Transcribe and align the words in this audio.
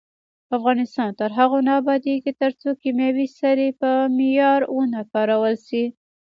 افغانستان 0.57 1.09
تر 1.19 1.29
هغو 1.37 1.57
نه 1.67 1.73
ابادیږي، 1.81 2.31
ترڅو 2.41 2.69
کیمیاوي 2.81 3.27
سرې 3.39 3.67
په 3.81 3.89
معیار 4.17 4.61
ونه 4.75 5.01
کارول 5.13 5.55
شي. 5.67 5.83